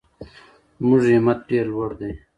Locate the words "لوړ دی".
1.73-2.11